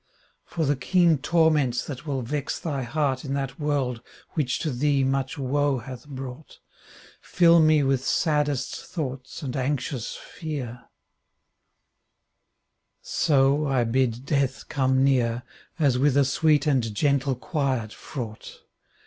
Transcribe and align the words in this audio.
For 0.43 0.65
the 0.65 0.75
keen 0.75 1.19
torments 1.19 1.85
that 1.85 2.07
will 2.07 2.23
vex 2.23 2.59
thy 2.59 2.81
heart 2.81 3.23
In 3.23 3.35
that 3.35 3.59
world 3.59 4.01
which 4.31 4.57
to 4.61 4.71
thee 4.71 5.03
much 5.03 5.37
woe 5.37 5.77
hath 5.77 6.07
brought, 6.07 6.57
Fill 7.21 7.59
me 7.59 7.83
with 7.83 8.03
saddest 8.03 8.83
thoughts 8.87 9.43
and 9.43 9.55
anxious 9.55 10.15
fear;" 10.15 10.85
So 13.03 13.53
1 13.53 13.91
bid 13.91 14.25
Death 14.25 14.67
come 14.69 15.03
near, 15.03 15.43
^'' 15.43 15.43
As 15.77 15.99
with 15.99 16.17
a 16.17 16.25
sweet 16.25 16.65
and 16.65 16.95
gentle 16.95 17.35
quiet 17.35 17.93
fraught. 17.93 18.61